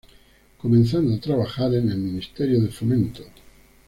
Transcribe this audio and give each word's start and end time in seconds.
Comenzando 0.57 1.13
a 1.13 1.19
trabajar 1.19 1.75
en 1.75 1.91
el 1.91 1.97
ministerio 1.99 2.59
de 2.59 2.69
Fomento. 2.69 3.21